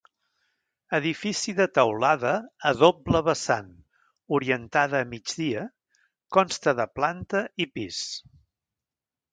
Edifici 0.97 1.53
de 1.59 1.67
teulada 1.79 2.31
a 2.69 2.71
doble 2.79 3.21
vessant, 3.29 3.69
orientada 4.39 5.01
a 5.05 5.09
migdia, 5.13 5.69
consta 6.39 6.77
de 6.83 6.91
planta 7.01 7.45
i 7.67 7.71
pis. 7.79 8.03